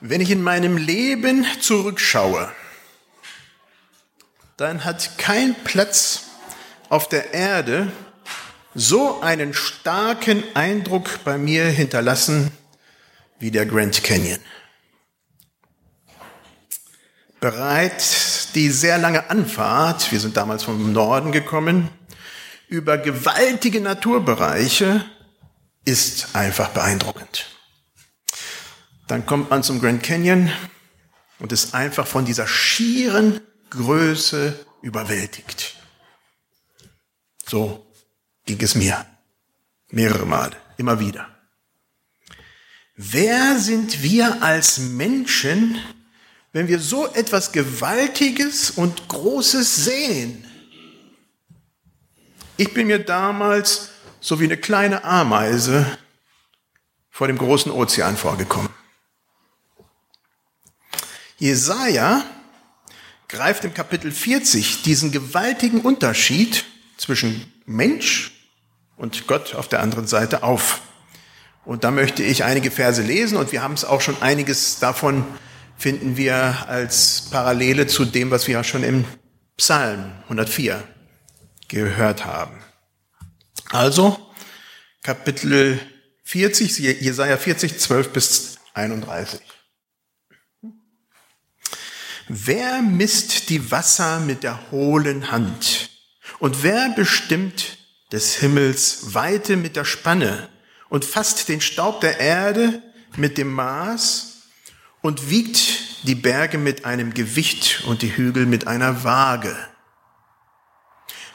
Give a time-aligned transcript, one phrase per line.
[0.00, 2.52] Wenn ich in meinem Leben zurückschaue,
[4.56, 6.24] dann hat kein Platz
[6.88, 7.90] auf der Erde
[8.74, 12.50] so einen starken Eindruck bei mir hinterlassen
[13.38, 14.38] wie der Grand Canyon.
[17.40, 21.88] Bereits die sehr lange Anfahrt, wir sind damals vom Norden gekommen,
[22.68, 25.04] über gewaltige Naturbereiche
[25.84, 27.55] ist einfach beeindruckend.
[29.06, 30.50] Dann kommt man zum Grand Canyon
[31.38, 35.76] und ist einfach von dieser schieren Größe überwältigt.
[37.46, 37.86] So
[38.44, 39.06] ging es mir.
[39.90, 41.28] Mehrere Male, immer wieder.
[42.96, 45.78] Wer sind wir als Menschen,
[46.52, 50.44] wenn wir so etwas Gewaltiges und Großes sehen?
[52.56, 53.90] Ich bin mir damals
[54.20, 55.86] so wie eine kleine Ameise
[57.10, 58.70] vor dem großen Ozean vorgekommen.
[61.38, 62.24] Jesaja
[63.28, 66.64] greift im Kapitel 40 diesen gewaltigen Unterschied
[66.96, 68.32] zwischen Mensch
[68.96, 70.80] und Gott auf der anderen Seite auf.
[71.64, 75.24] Und da möchte ich einige Verse lesen und wir haben es auch schon einiges davon
[75.76, 79.04] finden wir als Parallele zu dem, was wir ja schon im
[79.56, 80.82] Psalm 104
[81.68, 82.62] gehört haben.
[83.70, 84.18] Also,
[85.02, 85.78] Kapitel
[86.24, 89.40] 40, Jesaja 40, 12 bis 31.
[92.28, 95.90] Wer misst die Wasser mit der hohlen Hand?
[96.40, 97.78] Und wer bestimmt
[98.10, 100.48] des Himmels Weite mit der Spanne
[100.88, 102.82] und fasst den Staub der Erde
[103.16, 104.42] mit dem Maß
[105.02, 109.56] und wiegt die Berge mit einem Gewicht und die Hügel mit einer Waage?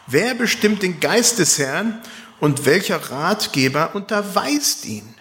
[0.07, 2.01] Wer bestimmt den Geist des Herrn
[2.41, 5.15] und welcher Ratgeber unterweist ihn?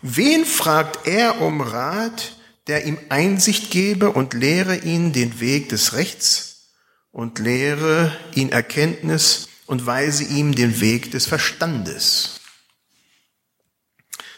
[0.00, 2.37] Wen fragt er um Rat,
[2.68, 6.74] der ihm Einsicht gebe und lehre ihn den Weg des Rechts
[7.10, 12.40] und lehre ihn Erkenntnis und weise ihm den Weg des Verstandes.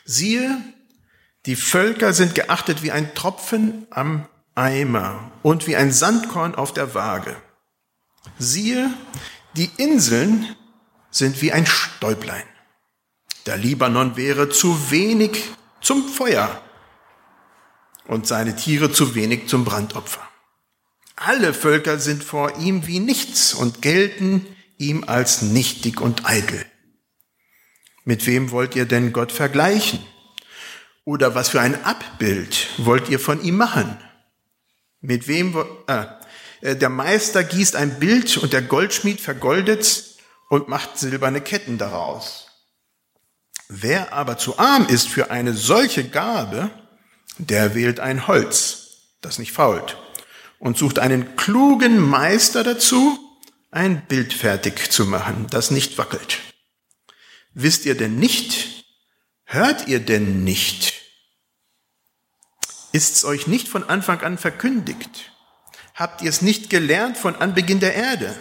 [0.05, 0.61] Siehe,
[1.47, 6.95] die Völker sind geachtet wie ein Tropfen am Eimer und wie ein Sandkorn auf der
[6.95, 7.37] Waage.
[8.39, 8.91] Siehe,
[9.57, 10.55] die Inseln
[11.11, 12.45] sind wie ein Stäublein.
[13.47, 15.45] Der Libanon wäre zu wenig
[15.81, 16.62] zum Feuer
[18.10, 20.28] und seine Tiere zu wenig zum Brandopfer.
[21.15, 24.44] Alle Völker sind vor ihm wie nichts und gelten
[24.78, 26.66] ihm als nichtig und eitel.
[28.04, 30.00] Mit wem wollt ihr denn Gott vergleichen?
[31.04, 33.97] Oder was für ein Abbild wollt ihr von ihm machen?
[35.00, 35.56] Mit wem,
[35.87, 36.06] äh,
[36.62, 40.16] äh, der Meister gießt ein Bild und der Goldschmied vergoldet
[40.49, 42.49] und macht silberne Ketten daraus.
[43.69, 46.70] Wer aber zu arm ist für eine solche Gabe,
[47.39, 49.97] der wählt ein Holz, das nicht fault,
[50.59, 53.19] und sucht einen klugen Meister dazu,
[53.71, 56.41] ein Bild fertig zu machen, das nicht wackelt.
[57.55, 58.85] Wisst ihr denn nicht?
[59.45, 61.01] Hört ihr denn nicht?
[62.93, 65.33] Ist's euch nicht von Anfang an verkündigt?
[65.95, 68.35] Habt ihr es nicht gelernt von Anbeginn der Erde?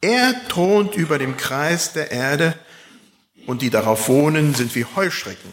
[0.00, 2.58] Er thront über dem Kreis der Erde
[3.46, 5.52] und die darauf wohnen sind wie Heuschrecken.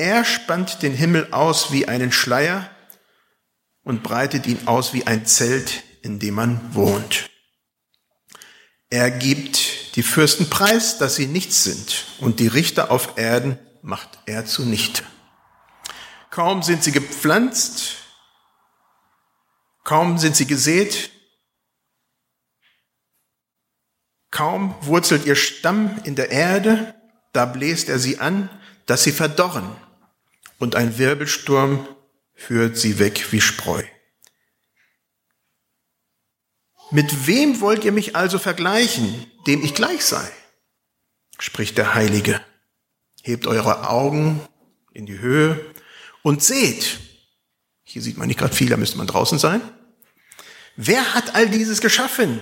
[0.00, 2.70] Er spannt den Himmel aus wie einen Schleier
[3.82, 7.28] und breitet ihn aus wie ein Zelt, in dem man wohnt.
[8.88, 14.08] Er gibt die Fürsten preis, dass sie nichts sind, und die Richter auf Erden macht
[14.24, 15.02] er zunichte.
[16.30, 17.96] Kaum sind sie gepflanzt,
[19.84, 21.10] Kaum sind sie gesät,
[24.30, 26.94] kaum wurzelt ihr Stamm in der Erde,
[27.34, 28.48] da bläst er sie an,
[28.86, 29.76] dass sie verdorren,
[30.60, 31.88] und ein Wirbelsturm
[32.34, 33.82] führt sie weg wie Spreu.
[36.92, 40.30] Mit wem wollt ihr mich also vergleichen, dem ich gleich sei?
[41.38, 42.40] spricht der Heilige.
[43.22, 44.40] Hebt eure Augen
[44.92, 45.74] in die Höhe
[46.22, 46.98] und seht.
[47.82, 49.62] Hier sieht man nicht gerade viel, da müsste man draußen sein.
[50.76, 52.40] Wer hat all dieses geschaffen?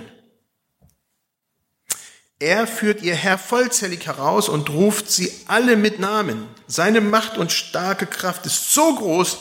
[2.39, 6.47] Er führt ihr Herr vollzählig heraus und ruft sie alle mit Namen.
[6.71, 9.39] Seine Macht und starke Kraft ist so groß,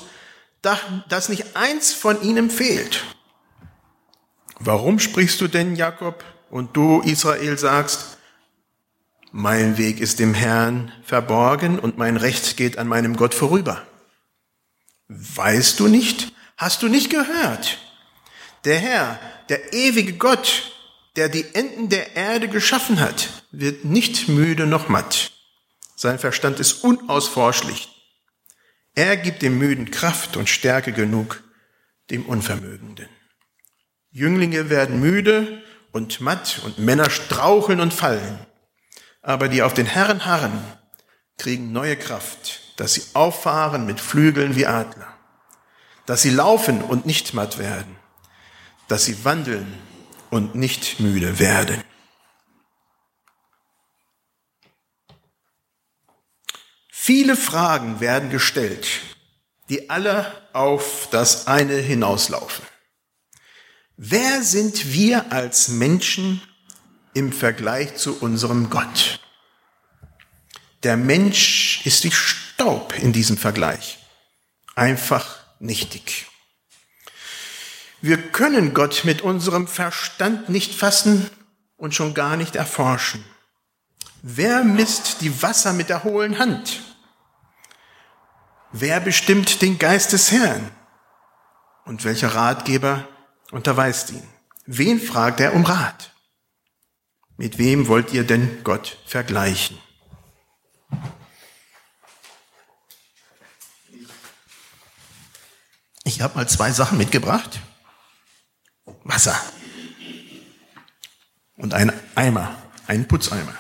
[0.62, 3.04] dass nicht eins von ihnen fehlt.
[4.58, 8.16] Warum sprichst du denn, Jakob, und du, Israel, sagst,
[9.30, 13.82] mein Weg ist dem Herrn verborgen und mein Recht geht an meinem Gott vorüber?
[15.08, 16.32] Weißt du nicht?
[16.56, 17.76] Hast du nicht gehört?
[18.64, 19.20] Der Herr,
[19.50, 20.72] der ewige Gott,
[21.16, 25.37] der die Enden der Erde geschaffen hat, wird nicht müde noch matt.
[26.00, 27.88] Sein Verstand ist unausforschlich.
[28.94, 31.42] Er gibt dem Müden Kraft und Stärke genug
[32.10, 33.08] dem Unvermögenden.
[34.12, 35.60] Jünglinge werden müde
[35.90, 38.38] und matt und Männer straucheln und fallen.
[39.22, 40.62] Aber die auf den Herren harren,
[41.36, 45.12] kriegen neue Kraft, dass sie auffahren mit Flügeln wie Adler,
[46.06, 47.96] dass sie laufen und nicht matt werden,
[48.86, 49.74] dass sie wandeln
[50.30, 51.82] und nicht müde werden.
[57.08, 58.86] Viele Fragen werden gestellt,
[59.70, 62.66] die alle auf das eine hinauslaufen.
[63.96, 66.42] Wer sind wir als Menschen
[67.14, 69.20] im Vergleich zu unserem Gott?
[70.82, 74.00] Der Mensch ist wie Staub in diesem Vergleich.
[74.74, 76.26] Einfach nichtig.
[78.02, 81.30] Wir können Gott mit unserem Verstand nicht fassen
[81.78, 83.24] und schon gar nicht erforschen.
[84.20, 86.82] Wer misst die Wasser mit der hohlen Hand?
[88.72, 90.70] Wer bestimmt den Geist des Herrn?
[91.84, 93.08] Und welcher Ratgeber
[93.50, 94.28] unterweist ihn?
[94.66, 96.12] Wen fragt er um Rat?
[97.38, 99.78] Mit wem wollt ihr denn Gott vergleichen?
[106.04, 107.60] Ich habe mal zwei Sachen mitgebracht.
[109.04, 109.40] Wasser
[111.56, 112.54] und ein Eimer,
[112.86, 113.54] einen Putzeimer.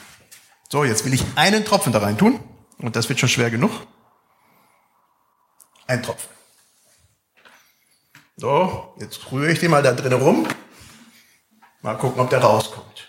[0.70, 2.40] So, jetzt will ich einen Tropfen da rein tun
[2.78, 3.86] und das wird schon schwer genug.
[5.88, 6.28] Ein Tropfen.
[8.36, 10.46] So, jetzt rühre ich den mal da drin rum.
[11.80, 13.08] Mal gucken, ob der rauskommt.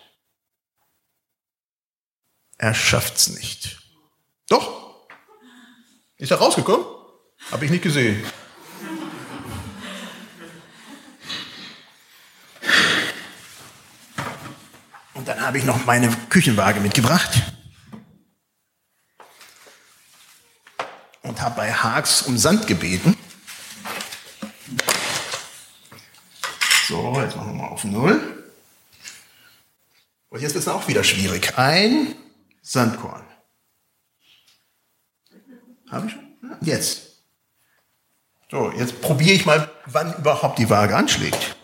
[2.57, 3.81] Er schafft's nicht.
[4.47, 5.07] Doch.
[6.17, 6.85] Ist er rausgekommen?
[7.51, 8.25] Habe ich nicht gesehen.
[15.15, 17.58] Und dann habe ich noch meine Küchenwaage mitgebracht.
[21.39, 23.15] Und habe bei Haags um Sand gebeten.
[26.87, 28.43] So, jetzt machen wir mal auf Null.
[30.29, 31.57] Und jetzt wird es auch wieder schwierig.
[31.57, 32.15] Ein
[32.61, 33.25] Sandkorn.
[35.89, 36.57] Habe ich schon?
[36.61, 37.23] Jetzt.
[38.51, 41.55] So, jetzt probiere ich mal, wann überhaupt die Waage anschlägt.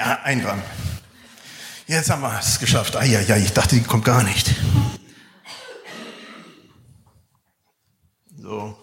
[0.00, 0.62] Ja, ein Gramm.
[1.86, 2.96] Jetzt haben wir es geschafft.
[2.96, 4.54] Ah, ja, ja, ich dachte, die kommt gar nicht.
[8.34, 8.78] So.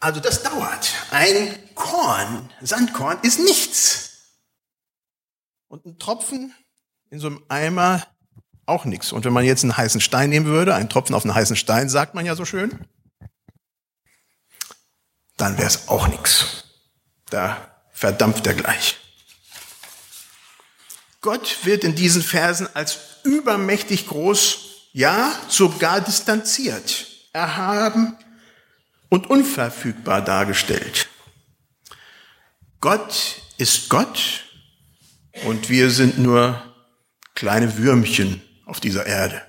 [0.00, 0.92] Also das dauert.
[1.12, 4.36] Ein Korn, Sandkorn, ist nichts.
[5.68, 6.54] Und ein Tropfen
[7.08, 8.06] in so einem Eimer
[8.66, 9.12] auch nichts.
[9.12, 11.88] Und wenn man jetzt einen heißen Stein nehmen würde, einen Tropfen auf einen heißen Stein,
[11.88, 12.86] sagt man ja so schön,
[15.38, 16.64] dann wäre es auch nichts.
[17.30, 19.01] Da verdampft er gleich.
[21.22, 24.58] Gott wird in diesen Versen als übermächtig groß,
[24.92, 28.16] ja, sogar distanziert, erhaben
[29.08, 31.08] und unverfügbar dargestellt.
[32.80, 34.42] Gott ist Gott
[35.44, 36.60] und wir sind nur
[37.36, 39.40] kleine Würmchen auf dieser Erde.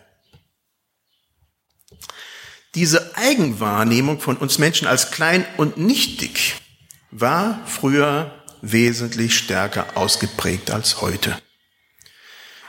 [2.76, 6.56] Diese Eigenwahrnehmung von uns Menschen als klein und nichtig
[7.10, 11.36] war früher wesentlich stärker ausgeprägt als heute.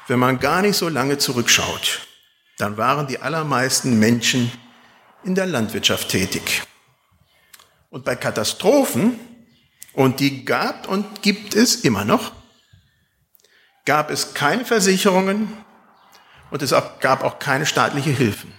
[0.07, 2.07] Wenn man gar nicht so lange zurückschaut,
[2.59, 4.53] dann waren die allermeisten Menschen
[5.25, 6.63] in der Landwirtschaft tätig.
[7.91, 9.19] Und bei Katastrophen,
[9.95, 12.33] und die gab und gibt es immer noch,
[13.85, 15.53] gab es keine Versicherungen
[16.51, 18.53] und es gab auch keine staatliche Hilfen.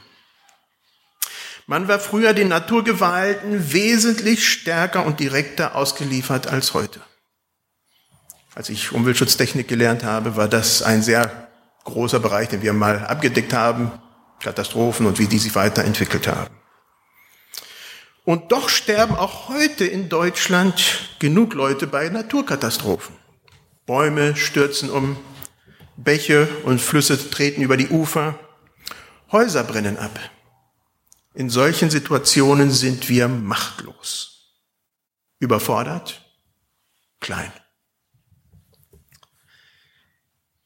[1.67, 7.01] Man war früher den Naturgewalten wesentlich stärker und direkter ausgeliefert als heute.
[8.55, 11.49] Als ich Umweltschutztechnik gelernt habe, war das ein sehr
[11.83, 13.91] großer Bereich, den wir mal abgedeckt haben,
[14.39, 16.55] Katastrophen und wie die sich weiterentwickelt haben.
[18.23, 23.15] Und doch sterben auch heute in Deutschland genug Leute bei Naturkatastrophen.
[23.85, 25.17] Bäume stürzen um,
[25.97, 28.39] Bäche und Flüsse treten über die Ufer,
[29.33, 30.17] Häuser brennen ab.
[31.33, 34.55] In solchen Situationen sind wir machtlos,
[35.39, 36.21] überfordert,
[37.19, 37.51] klein.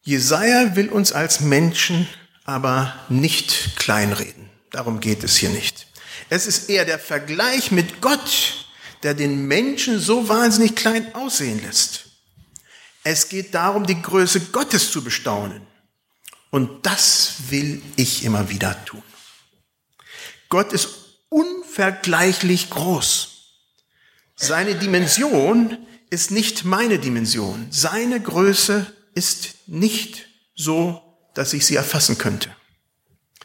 [0.10, 2.10] Jesaja will uns als Menschen
[2.44, 4.50] aber nicht kleinreden.
[4.72, 5.86] Darum geht es hier nicht.
[6.30, 8.66] Es ist eher der Vergleich mit Gott,
[9.04, 12.06] der den Menschen so wahnsinnig klein aussehen lässt.
[13.04, 15.62] Es geht darum, die Größe Gottes zu bestaunen.
[16.50, 19.04] Und das will ich immer wieder tun.
[20.50, 20.90] Gott ist
[21.30, 23.30] unvergleichlich groß.
[24.36, 25.78] Seine Dimension
[26.10, 27.68] ist nicht meine Dimension.
[27.70, 31.02] Seine Größe ist nicht so,
[31.34, 32.56] dass ich sie erfassen könnte.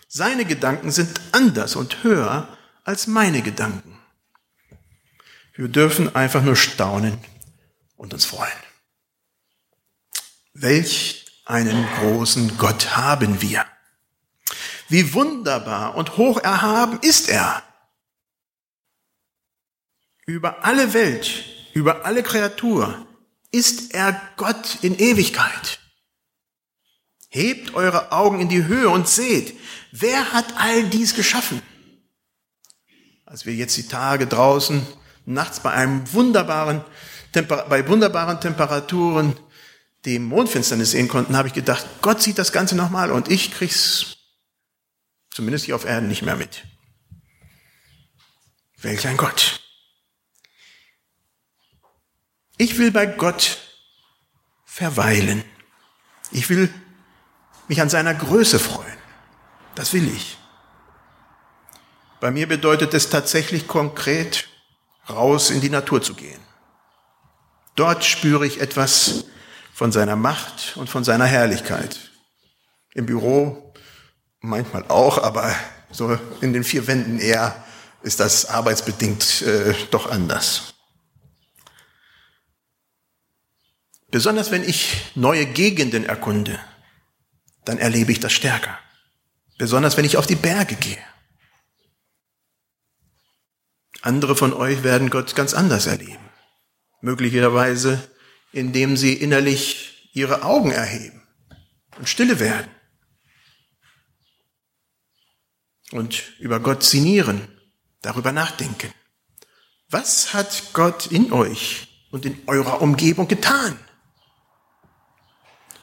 [0.09, 3.99] Seine Gedanken sind anders und höher als meine Gedanken.
[5.55, 7.19] Wir dürfen einfach nur staunen
[7.97, 8.53] und uns freuen.
[10.53, 13.67] Welch einen großen Gott haben wir.
[14.89, 17.63] Wie wunderbar und hoch erhaben ist er.
[20.27, 21.45] Über alle Welt,
[21.75, 23.07] über alle Kreatur
[23.55, 25.79] ist er Gott in Ewigkeit.
[27.29, 29.57] Hebt eure Augen in die Höhe und seht,
[29.93, 31.63] wer hat all dies geschaffen?
[33.25, 34.85] Als wir jetzt die Tage draußen
[35.25, 36.85] nachts bei einem wunderbaren,
[37.33, 39.37] bei wunderbaren Temperaturen
[40.05, 44.17] die Mondfinsternis sehen konnten, habe ich gedacht, Gott sieht das Ganze nochmal und ich krieg's
[45.31, 46.65] zumindest hier auf Erden nicht mehr mit.
[48.79, 49.64] Welch ein Gott.
[52.57, 53.59] Ich will bei Gott
[54.65, 55.45] verweilen.
[56.31, 56.73] Ich will
[57.69, 58.97] mich an seiner Größe freuen.
[59.75, 60.39] Das will ich.
[62.21, 64.49] Bei mir bedeutet es tatsächlich konkret,
[65.09, 66.41] raus in die Natur zu gehen.
[67.75, 69.25] Dort spüre ich etwas
[69.73, 72.13] von seiner Macht und von seiner Herrlichkeit.
[72.95, 73.75] Im Büro
[74.41, 75.55] manchmal auch, aber
[75.91, 77.65] so in den vier Wänden eher
[78.03, 80.74] ist das arbeitsbedingt äh, doch anders.
[84.15, 86.61] Besonders wenn ich neue Gegenden erkunde,
[87.65, 88.79] dann erlebe ich das stärker.
[89.59, 91.05] Besonders wenn ich auf die Berge gehe.
[94.03, 96.31] Andere von euch werden Gott ganz anders erleben.
[97.01, 98.09] Möglicherweise,
[98.53, 101.21] indem sie innerlich ihre Augen erheben
[101.99, 102.71] und stille werden
[105.91, 107.49] und über Gott sinnieren,
[108.01, 108.95] darüber nachdenken.
[109.89, 113.77] Was hat Gott in euch und in eurer Umgebung getan?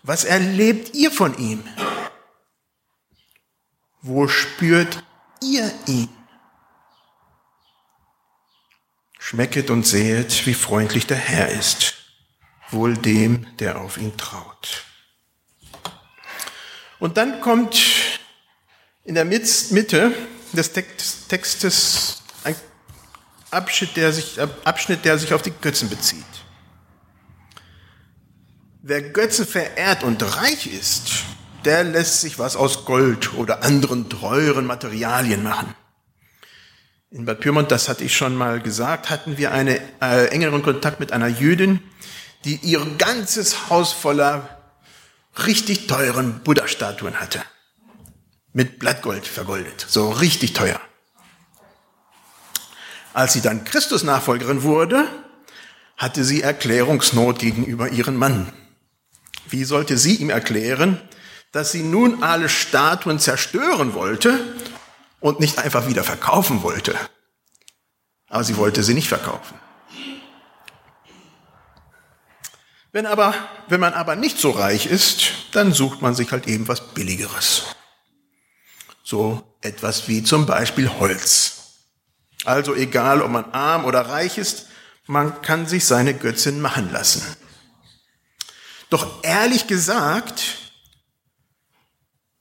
[0.03, 1.63] Was erlebt ihr von ihm?
[4.01, 5.03] Wo spürt
[5.41, 6.09] ihr ihn?
[9.19, 11.93] Schmecket und sehet, wie freundlich der Herr ist,
[12.71, 14.83] wohl dem, der auf ihn traut.
[16.99, 17.79] Und dann kommt
[19.03, 20.13] in der Mitte
[20.53, 20.71] des
[21.27, 22.55] Textes ein
[23.51, 26.25] Abschnitt, der sich, Abschnitt, der sich auf die Götzen bezieht.
[28.83, 31.25] Wer Götzen verehrt und reich ist,
[31.65, 35.75] der lässt sich was aus Gold oder anderen teuren Materialien machen.
[37.11, 40.99] In Bad Pyrmont, das hatte ich schon mal gesagt, hatten wir einen äh, engeren Kontakt
[40.99, 41.79] mit einer Jüdin,
[42.43, 44.57] die ihr ganzes Haus voller
[45.45, 47.43] richtig teuren Buddha-Statuen hatte.
[48.51, 49.85] Mit Blattgold vergoldet.
[49.87, 50.81] So richtig teuer.
[53.13, 55.07] Als sie dann Christus-Nachfolgerin wurde,
[55.97, 58.51] hatte sie Erklärungsnot gegenüber ihrem Mann.
[59.51, 60.99] Wie sollte sie ihm erklären,
[61.51, 64.39] dass sie nun alle Statuen zerstören wollte
[65.19, 66.95] und nicht einfach wieder verkaufen wollte?
[68.29, 69.59] Aber sie wollte sie nicht verkaufen.
[72.93, 73.33] Wenn aber,
[73.67, 77.63] wenn man aber nicht so reich ist, dann sucht man sich halt eben was Billigeres.
[79.03, 81.57] So etwas wie zum Beispiel Holz.
[82.45, 84.67] Also egal, ob man arm oder reich ist,
[85.07, 87.21] man kann sich seine Götzin machen lassen.
[88.91, 90.57] Doch ehrlich gesagt,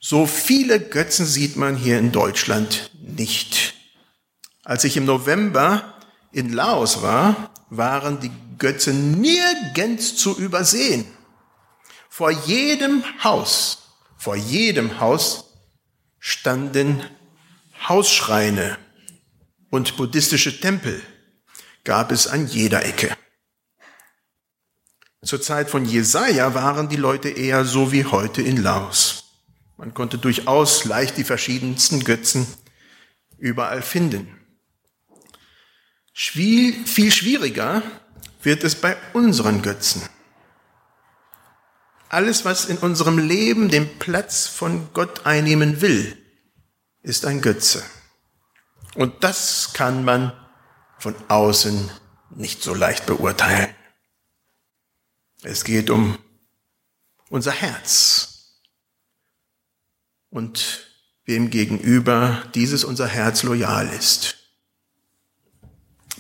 [0.01, 3.75] so viele Götzen sieht man hier in Deutschland nicht.
[4.65, 5.95] Als ich im November
[6.33, 11.07] in Laos war, waren die Götzen nirgends zu übersehen.
[12.09, 15.55] Vor jedem Haus, vor jedem Haus
[16.19, 17.05] standen
[17.89, 18.77] Hausschreine
[19.71, 21.01] und buddhistische Tempel
[21.85, 23.17] gab es an jeder Ecke.
[25.23, 29.25] Zur Zeit von Jesaja waren die Leute eher so wie heute in Laos.
[29.77, 32.47] Man konnte durchaus leicht die verschiedensten Götzen
[33.39, 34.29] überall finden.
[36.15, 37.83] Viel schwieriger
[38.43, 40.03] wird es bei unseren Götzen.
[42.09, 46.17] Alles, was in unserem Leben den Platz von Gott einnehmen will,
[47.03, 47.83] ist ein Götze.
[48.95, 50.33] Und das kann man
[50.99, 51.91] von außen
[52.31, 53.75] nicht so leicht beurteilen.
[55.43, 56.19] Es geht um
[57.31, 58.61] unser Herz
[60.29, 60.87] und
[61.25, 64.37] wem gegenüber dieses unser Herz loyal ist.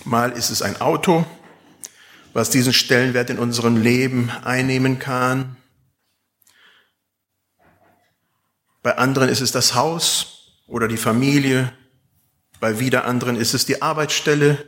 [0.05, 1.27] Mal ist es ein Auto,
[2.33, 5.57] was diesen Stellenwert in unserem Leben einnehmen kann.
[8.83, 11.73] Bei anderen ist es das Haus oder die Familie
[12.61, 14.67] Bei wieder anderen ist es die Arbeitsstelle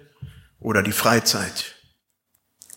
[0.59, 1.77] oder die Freizeit.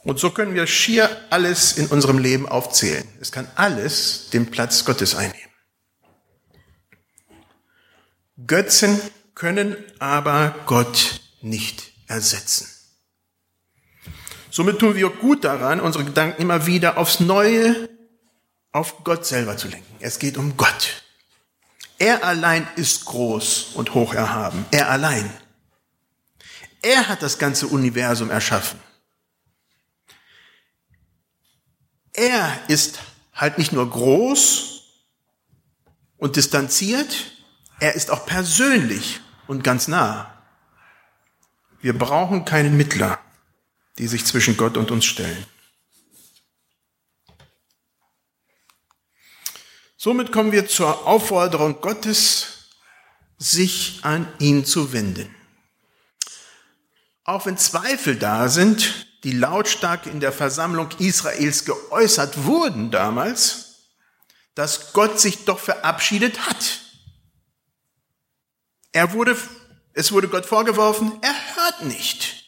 [0.05, 3.07] Und so können wir schier alles in unserem Leben aufzählen.
[3.19, 5.51] Es kann alles den Platz Gottes einnehmen.
[8.45, 9.01] Götzen
[9.33, 12.67] können aber Gott nicht ersetzen.
[14.51, 17.89] Somit tun wir gut daran, unsere Gedanken immer wieder aufs Neue
[18.71, 19.95] auf Gott selber zu lenken.
[20.01, 21.03] Es geht um Gott.
[21.97, 24.65] Er allein ist groß und hoch erhaben.
[24.69, 25.29] Er allein.
[26.83, 28.79] Er hat das ganze Universum erschaffen.
[32.15, 33.00] Er ist
[33.34, 34.84] halt nicht nur groß
[36.17, 37.31] und distanziert,
[37.79, 40.31] er ist auch persönlich und ganz nah.
[41.81, 43.19] Wir brauchen keinen Mittler,
[43.98, 45.45] die sich zwischen Gott und uns stellen.
[49.98, 52.69] Somit kommen wir zur Aufforderung Gottes,
[53.38, 55.34] sich an ihn zu wenden.
[57.24, 63.88] Auch wenn Zweifel da sind, die lautstark in der Versammlung Israels geäußert wurden damals,
[64.53, 66.82] dass Gott sich doch verabschiedet hat.
[68.91, 69.36] Er wurde,
[69.94, 72.46] es wurde Gott vorgeworfen, er hört nicht.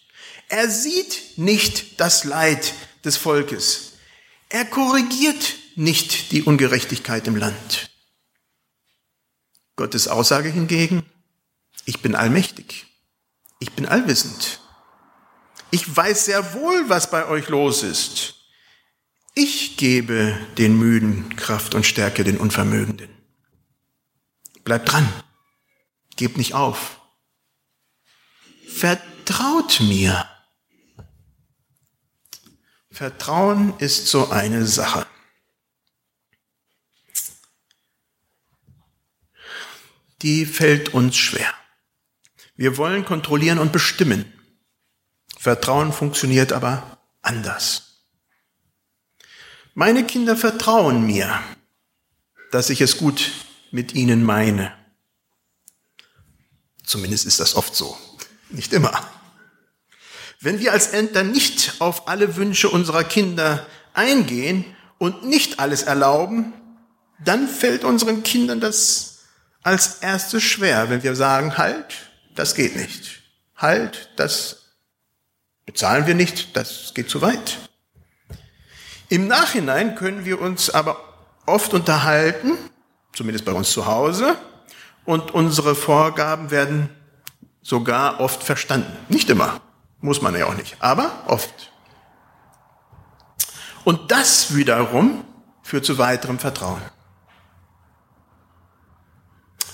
[0.50, 3.94] Er sieht nicht das Leid des Volkes.
[4.50, 7.90] Er korrigiert nicht die Ungerechtigkeit im Land.
[9.78, 11.04] Gottes Aussage hingegen,
[11.86, 12.86] ich bin allmächtig,
[13.60, 14.60] ich bin allwissend,
[15.72, 18.36] ich weiß sehr wohl, was bei euch los ist.
[19.34, 23.10] Ich gebe den Müden Kraft und Stärke den Unvermögenden.
[24.64, 25.08] Bleibt dran.
[26.16, 27.00] Gebt nicht auf.
[28.68, 30.28] Vertraut mir.
[32.90, 35.06] Vertrauen ist so eine Sache.
[40.24, 41.54] Die fällt uns schwer.
[42.56, 44.34] Wir wollen kontrollieren und bestimmen.
[45.48, 48.04] Vertrauen funktioniert aber anders.
[49.76, 51.42] Meine Kinder vertrauen mir,
[52.52, 53.32] dass ich es gut
[53.72, 54.74] mit ihnen meine.
[56.84, 57.98] Zumindest ist das oft so.
[58.50, 59.10] Nicht immer.
[60.42, 64.66] Wenn wir als Eltern nicht auf alle Wünsche unserer Kinder eingehen
[64.98, 66.52] und nicht alles erlauben,
[67.24, 69.20] dann fällt unseren Kindern das
[69.64, 71.86] als erstes schwer, wenn wir sagen, halt,
[72.36, 73.22] das geht nicht.
[73.56, 74.67] Halt, das
[75.68, 77.60] Bezahlen wir nicht, das geht zu weit.
[79.10, 80.98] Im Nachhinein können wir uns aber
[81.46, 82.58] oft unterhalten,
[83.14, 84.38] zumindest bei uns zu Hause,
[85.06, 86.90] und unsere Vorgaben werden
[87.62, 88.98] sogar oft verstanden.
[89.10, 89.62] Nicht immer,
[90.00, 91.72] muss man ja auch nicht, aber oft.
[93.84, 95.26] Und das wiederum
[95.64, 96.82] führt zu weiterem Vertrauen.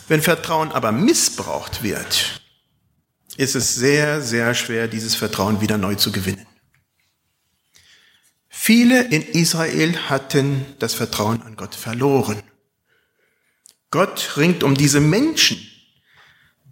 [0.08, 2.43] Wenn Vertrauen aber missbraucht wird,
[3.38, 6.46] ist es sehr, sehr schwer, dieses Vertrauen wieder neu zu gewinnen.
[8.50, 12.41] Viele in Israel hatten das Vertrauen an Gott verloren.
[13.91, 15.60] Gott ringt um diese Menschen,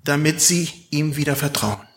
[0.04, 1.88] damit sie ihm wieder vertrauen.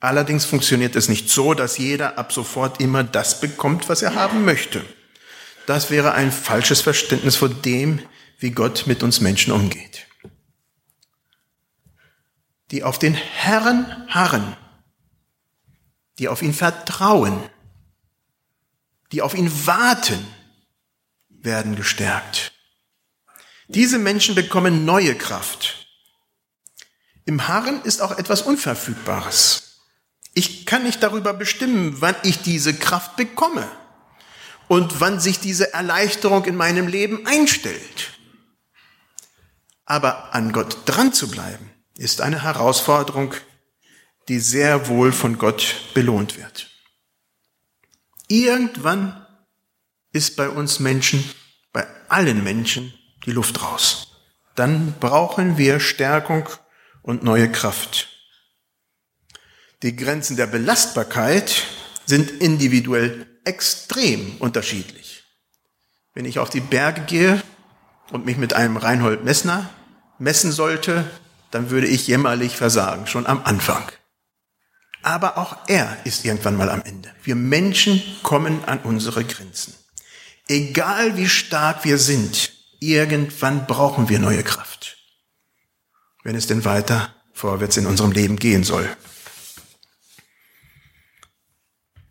[0.00, 4.44] Allerdings funktioniert es nicht so, dass jeder ab sofort immer das bekommt, was er haben
[4.44, 4.84] möchte.
[5.66, 8.00] Das wäre ein falsches Verständnis von dem,
[8.38, 10.07] wie Gott mit uns Menschen umgeht
[12.70, 14.56] die auf den Herrn harren,
[16.18, 17.48] die auf ihn vertrauen,
[19.12, 20.26] die auf ihn warten,
[21.28, 22.52] werden gestärkt.
[23.68, 25.86] Diese Menschen bekommen neue Kraft.
[27.24, 29.82] Im Harren ist auch etwas Unverfügbares.
[30.34, 33.68] Ich kann nicht darüber bestimmen, wann ich diese Kraft bekomme
[34.68, 38.12] und wann sich diese Erleichterung in meinem Leben einstellt.
[39.84, 43.34] Aber an Gott dran zu bleiben, ist eine Herausforderung,
[44.28, 46.70] die sehr wohl von Gott belohnt wird.
[48.28, 49.26] Irgendwann
[50.12, 51.24] ist bei uns Menschen,
[51.72, 52.94] bei allen Menschen,
[53.26, 54.08] die Luft raus.
[54.54, 56.48] Dann brauchen wir Stärkung
[57.02, 58.08] und neue Kraft.
[59.82, 61.64] Die Grenzen der Belastbarkeit
[62.06, 65.24] sind individuell extrem unterschiedlich.
[66.14, 67.42] Wenn ich auf die Berge gehe
[68.10, 69.68] und mich mit einem Reinhold Messner
[70.18, 71.08] messen sollte,
[71.50, 73.90] dann würde ich jämmerlich versagen, schon am Anfang.
[75.02, 77.10] Aber auch er ist irgendwann mal am Ende.
[77.22, 79.74] Wir Menschen kommen an unsere Grenzen.
[80.48, 84.98] Egal wie stark wir sind, irgendwann brauchen wir neue Kraft.
[86.24, 88.88] Wenn es denn weiter vorwärts in unserem Leben gehen soll.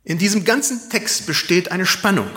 [0.03, 2.29] In diesem ganzen Text besteht eine Spannung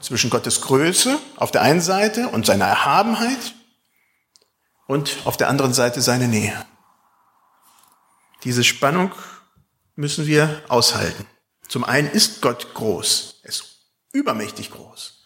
[0.00, 3.54] zwischen Gottes Größe auf der einen Seite und seiner Erhabenheit
[4.88, 6.66] und auf der anderen Seite seine Nähe.
[8.42, 9.12] Diese Spannung
[9.94, 11.26] müssen wir aushalten.
[11.68, 13.64] Zum einen ist Gott groß, er ist
[14.12, 15.22] übermächtig groß,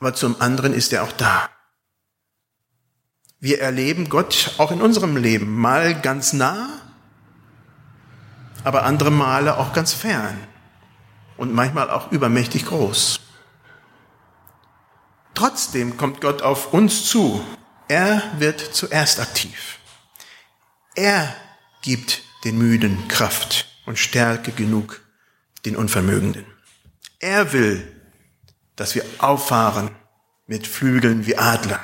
[0.00, 1.48] aber zum anderen ist er auch da.
[3.38, 6.68] Wir erleben Gott auch in unserem Leben mal ganz nah,
[8.64, 10.36] aber andere Male auch ganz fern
[11.36, 13.20] und manchmal auch übermächtig groß.
[15.34, 17.44] Trotzdem kommt Gott auf uns zu.
[17.88, 19.78] Er wird zuerst aktiv.
[20.94, 21.36] Er
[21.82, 25.02] gibt den Müden Kraft und Stärke genug
[25.64, 26.46] den Unvermögenden.
[27.20, 28.00] Er will,
[28.74, 29.94] dass wir auffahren
[30.46, 31.80] mit Flügeln wie Adler,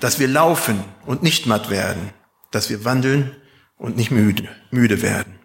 [0.00, 2.12] dass wir laufen und nicht matt werden,
[2.50, 3.36] dass wir wandeln
[3.76, 5.38] und nicht müde, müde werden.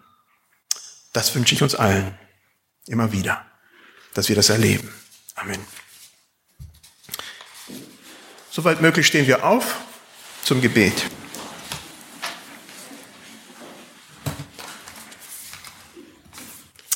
[1.12, 2.18] Das wünsche ich uns allen
[2.86, 3.44] immer wieder,
[4.14, 4.92] dass wir das erleben.
[5.36, 5.60] Amen.
[8.54, 9.80] Soweit möglich stehen wir auf
[10.44, 11.06] zum Gebet.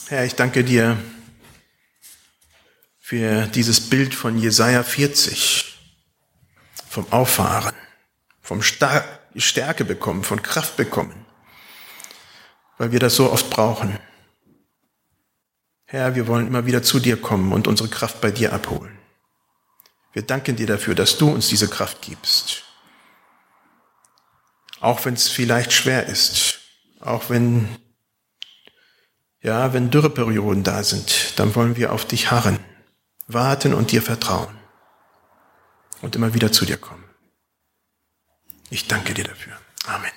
[0.09, 0.99] Herr, ich danke dir
[3.01, 5.79] für dieses Bild von Jesaja 40,
[6.91, 7.75] vom Auffahren,
[8.43, 11.25] vom Stärke bekommen, von Kraft bekommen,
[12.77, 13.99] weil wir das so oft brauchen.
[15.87, 18.96] Herr, wir wollen immer wieder zu dir kommen und unsere Kraft bei dir abholen.
[20.17, 22.63] Wir danken dir dafür, dass du uns diese Kraft gibst.
[24.81, 26.59] Auch wenn es vielleicht schwer ist,
[27.01, 27.69] auch wenn,
[29.43, 32.59] ja, wenn Dürreperioden da sind, dann wollen wir auf dich harren,
[33.27, 34.57] warten und dir vertrauen
[36.01, 37.05] und immer wieder zu dir kommen.
[38.71, 39.53] Ich danke dir dafür.
[39.85, 40.13] Amen.